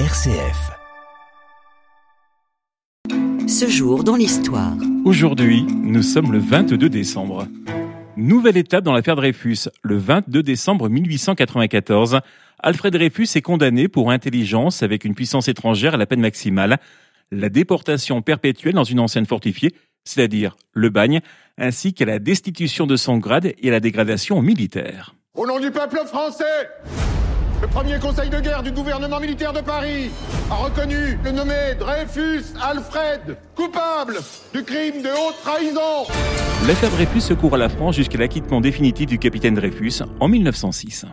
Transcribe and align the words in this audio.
RCF. 0.00 0.72
Ce 3.46 3.68
jour 3.68 4.02
dans 4.02 4.16
l'histoire. 4.16 4.72
Aujourd'hui, 5.04 5.62
nous 5.68 6.02
sommes 6.02 6.32
le 6.32 6.40
22 6.40 6.88
décembre. 6.88 7.46
Nouvelle 8.16 8.56
étape 8.56 8.82
dans 8.82 8.92
l'affaire 8.92 9.14
Dreyfus. 9.14 9.68
Le 9.82 9.96
22 9.96 10.42
décembre 10.42 10.88
1894, 10.88 12.22
Alfred 12.58 12.92
Dreyfus 12.92 13.28
est 13.36 13.40
condamné 13.40 13.86
pour 13.86 14.10
intelligence 14.10 14.82
avec 14.82 15.04
une 15.04 15.14
puissance 15.14 15.46
étrangère 15.46 15.94
à 15.94 15.96
la 15.96 16.06
peine 16.06 16.20
maximale, 16.20 16.78
la 17.30 17.48
déportation 17.48 18.20
perpétuelle 18.20 18.74
dans 18.74 18.82
une 18.82 18.98
ancienne 18.98 19.26
fortifiée, 19.26 19.76
c'est-à-dire 20.02 20.56
le 20.72 20.90
bagne, 20.90 21.20
ainsi 21.56 21.94
qu'à 21.94 22.06
la 22.06 22.18
destitution 22.18 22.88
de 22.88 22.96
son 22.96 23.18
grade 23.18 23.52
et 23.56 23.68
à 23.68 23.70
la 23.70 23.78
dégradation 23.78 24.42
militaire. 24.42 25.14
Au 25.36 25.46
nom 25.46 25.60
du 25.60 25.70
peuple 25.70 26.00
français, 26.04 26.68
le 27.60 27.68
premier 27.68 27.98
conseil 27.98 28.30
de 28.30 28.40
guerre 28.40 28.62
du 28.62 28.72
gouvernement 28.72 29.20
militaire 29.20 29.52
de 29.52 29.60
Paris 29.60 30.10
a 30.50 30.54
reconnu 30.54 31.18
le 31.24 31.32
nommé 31.32 31.74
Dreyfus 31.78 32.44
Alfred 32.62 33.36
coupable 33.54 34.18
du 34.52 34.62
crime 34.62 35.02
de 35.02 35.08
haute 35.08 35.36
trahison. 35.42 36.04
L'affaire 36.66 36.90
Dreyfus 36.90 37.20
secourt 37.20 37.54
à 37.54 37.58
la 37.58 37.68
France 37.68 37.96
jusqu'à 37.96 38.18
l'acquittement 38.18 38.60
définitif 38.60 39.06
du 39.06 39.18
capitaine 39.18 39.54
Dreyfus 39.54 40.02
en 40.20 40.28
1906. 40.28 41.06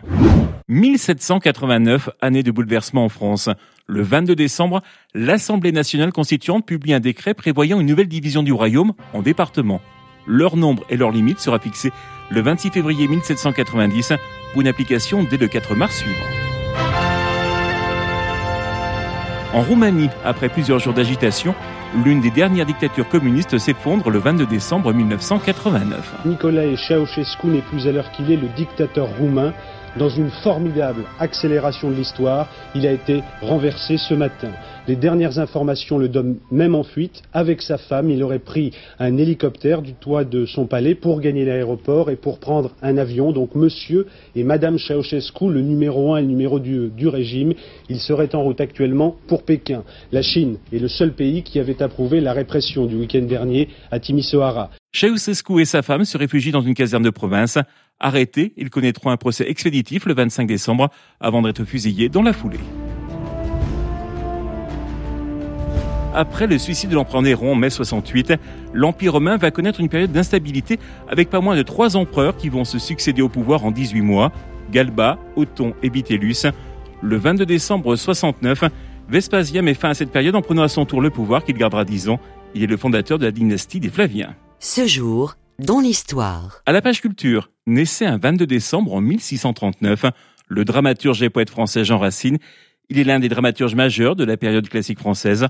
1789, 0.68 2.10
année 2.20 2.42
de 2.42 2.50
bouleversement 2.50 3.04
en 3.04 3.08
France. 3.08 3.48
Le 3.86 4.02
22 4.02 4.34
décembre, 4.34 4.82
l'Assemblée 5.14 5.72
nationale 5.72 6.12
constituante 6.12 6.64
publie 6.64 6.94
un 6.94 7.00
décret 7.00 7.34
prévoyant 7.34 7.80
une 7.80 7.86
nouvelle 7.86 8.08
division 8.08 8.42
du 8.42 8.52
royaume 8.52 8.92
en 9.12 9.22
départements. 9.22 9.80
Leur 10.26 10.56
nombre 10.56 10.84
et 10.88 10.96
leurs 10.96 11.10
limites 11.10 11.40
sera 11.40 11.58
fixé 11.58 11.90
le 12.32 12.40
26 12.40 12.70
février 12.70 13.06
1790 13.08 14.14
pour 14.52 14.62
une 14.62 14.68
application 14.68 15.22
dès 15.22 15.36
le 15.36 15.48
4 15.48 15.74
mars 15.74 15.98
suivant. 15.98 16.16
En 19.52 19.60
Roumanie, 19.60 20.08
après 20.24 20.48
plusieurs 20.48 20.78
jours 20.78 20.94
d'agitation, 20.94 21.54
l'une 22.06 22.22
des 22.22 22.30
dernières 22.30 22.64
dictatures 22.64 23.06
communistes 23.06 23.58
s'effondre 23.58 24.08
le 24.08 24.18
22 24.18 24.46
décembre 24.46 24.94
1989. 24.94 26.14
Nicolae 26.24 26.74
Ceausescu 26.76 27.48
n'est 27.48 27.60
plus 27.60 27.86
à 27.86 27.92
l'heure 27.92 28.10
qu'il 28.12 28.32
est 28.32 28.36
le 28.36 28.48
dictateur 28.48 29.08
roumain. 29.18 29.52
Dans 29.98 30.08
une 30.08 30.30
formidable 30.30 31.04
accélération 31.18 31.90
de 31.90 31.94
l'histoire, 31.94 32.48
il 32.74 32.86
a 32.86 32.92
été 32.92 33.22
renversé 33.42 33.98
ce 33.98 34.14
matin. 34.14 34.50
Les 34.88 34.96
dernières 34.96 35.38
informations 35.38 35.98
le 35.98 36.08
donnent 36.08 36.38
même 36.50 36.74
en 36.74 36.82
fuite. 36.82 37.22
Avec 37.34 37.60
sa 37.60 37.76
femme, 37.76 38.08
il 38.08 38.22
aurait 38.22 38.38
pris 38.38 38.72
un 38.98 39.18
hélicoptère 39.18 39.82
du 39.82 39.92
toit 39.92 40.24
de 40.24 40.46
son 40.46 40.66
palais 40.66 40.94
pour 40.94 41.20
gagner 41.20 41.44
l'aéroport 41.44 42.10
et 42.10 42.16
pour 42.16 42.38
prendre 42.38 42.70
un 42.80 42.96
avion. 42.96 43.32
Donc 43.32 43.54
monsieur 43.54 44.06
et 44.34 44.44
madame 44.44 44.78
Ceausescu, 44.78 45.50
le 45.50 45.60
numéro 45.60 46.14
1 46.14 46.18
et 46.18 46.22
le 46.22 46.28
numéro 46.28 46.58
2 46.58 46.88
du 46.88 47.08
régime, 47.08 47.52
ils 47.90 48.00
seraient 48.00 48.34
en 48.34 48.42
route 48.42 48.62
actuellement 48.62 49.14
pour 49.28 49.42
Pékin. 49.42 49.84
La 50.10 50.22
Chine 50.22 50.56
est 50.72 50.78
le 50.78 50.88
seul 50.88 51.12
pays 51.12 51.42
qui 51.42 51.60
avait 51.60 51.82
approuvé 51.82 52.22
la 52.22 52.32
répression 52.32 52.86
du 52.86 52.96
week-end 52.96 53.22
dernier 53.22 53.68
à 53.90 54.00
Timisoara. 54.00 54.70
Ceausescu 54.94 55.60
et 55.60 55.64
sa 55.64 55.82
femme 55.82 56.04
se 56.04 56.18
réfugient 56.18 56.50
dans 56.50 56.60
une 56.60 56.74
caserne 56.74 57.02
de 57.02 57.10
province. 57.10 57.58
Arrêtés, 58.04 58.52
ils 58.56 58.68
connaîtront 58.68 59.10
un 59.10 59.16
procès 59.16 59.48
expéditif 59.48 60.06
le 60.06 60.14
25 60.14 60.48
décembre 60.48 60.90
avant 61.20 61.40
d'être 61.40 61.64
fusillés 61.64 62.08
dans 62.08 62.22
la 62.22 62.32
foulée. 62.32 62.58
Après 66.12 66.48
le 66.48 66.58
suicide 66.58 66.90
de 66.90 66.96
l'empereur 66.96 67.22
Néron 67.22 67.52
en 67.52 67.54
mai 67.54 67.70
68, 67.70 68.34
l'Empire 68.74 69.12
romain 69.12 69.36
va 69.36 69.52
connaître 69.52 69.78
une 69.80 69.88
période 69.88 70.10
d'instabilité 70.10 70.80
avec 71.08 71.30
pas 71.30 71.40
moins 71.40 71.56
de 71.56 71.62
trois 71.62 71.96
empereurs 71.96 72.36
qui 72.36 72.48
vont 72.48 72.64
se 72.64 72.80
succéder 72.80 73.22
au 73.22 73.28
pouvoir 73.28 73.64
en 73.64 73.70
18 73.70 74.02
mois, 74.02 74.32
Galba, 74.72 75.18
Othon 75.36 75.72
et 75.84 75.88
Bitellus. 75.88 76.46
Le 77.02 77.16
22 77.16 77.46
décembre 77.46 77.94
69, 77.94 78.64
Vespasien 79.08 79.62
met 79.62 79.74
fin 79.74 79.90
à 79.90 79.94
cette 79.94 80.10
période 80.10 80.34
en 80.34 80.42
prenant 80.42 80.62
à 80.62 80.68
son 80.68 80.84
tour 80.86 81.00
le 81.00 81.10
pouvoir 81.10 81.44
qu'il 81.44 81.56
gardera 81.56 81.84
10 81.84 82.08
ans. 82.08 82.18
Il 82.54 82.64
est 82.64 82.66
le 82.66 82.76
fondateur 82.76 83.18
de 83.18 83.24
la 83.24 83.30
dynastie 83.32 83.78
des 83.78 83.90
Flaviens. 83.90 84.34
Ce 84.58 84.86
jour 84.86 85.36
dans 85.58 85.80
l'histoire. 85.80 86.62
À 86.66 86.72
la 86.72 86.82
page 86.82 87.00
culture, 87.00 87.50
naissait 87.66 88.06
un 88.06 88.18
22 88.18 88.46
décembre 88.46 88.94
en 88.94 89.00
1639 89.00 90.06
le 90.48 90.64
dramaturge 90.64 91.22
et 91.22 91.30
poète 91.30 91.50
français 91.50 91.84
Jean 91.84 91.98
Racine. 91.98 92.38
Il 92.88 92.98
est 92.98 93.04
l'un 93.04 93.20
des 93.20 93.28
dramaturges 93.28 93.74
majeurs 93.74 94.16
de 94.16 94.24
la 94.24 94.36
période 94.36 94.68
classique 94.68 94.98
française. 94.98 95.46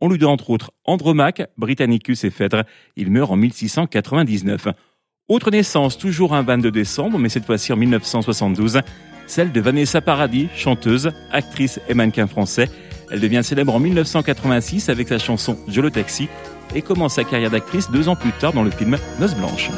On 0.00 0.08
lui 0.08 0.18
doit 0.18 0.30
entre 0.30 0.50
autres 0.50 0.72
Andromaque, 0.84 1.42
Britannicus 1.56 2.24
et 2.24 2.30
Phèdre. 2.30 2.64
Il 2.96 3.10
meurt 3.10 3.30
en 3.30 3.36
1699. 3.36 4.68
Autre 5.28 5.50
naissance, 5.50 5.98
toujours 5.98 6.34
un 6.34 6.42
22 6.42 6.70
décembre, 6.70 7.18
mais 7.18 7.28
cette 7.28 7.44
fois-ci 7.44 7.72
en 7.72 7.76
1972, 7.76 8.80
celle 9.26 9.52
de 9.52 9.60
Vanessa 9.60 10.00
Paradis, 10.00 10.48
chanteuse, 10.54 11.10
actrice 11.32 11.80
et 11.88 11.94
mannequin 11.94 12.26
français. 12.26 12.70
Elle 13.10 13.20
devient 13.20 13.42
célèbre 13.42 13.74
en 13.74 13.80
1986 13.80 14.88
avec 14.88 15.08
sa 15.08 15.18
chanson 15.18 15.58
Jolo 15.68 15.90
Taxi 15.90 16.28
et 16.74 16.82
commence 16.82 17.14
sa 17.14 17.24
carrière 17.24 17.50
d'actrice 17.50 17.90
deux 17.90 18.08
ans 18.08 18.16
plus 18.16 18.32
tard 18.32 18.52
dans 18.52 18.62
le 18.62 18.70
film 18.70 18.96
Noces 19.18 19.34
Blanches. 19.34 19.70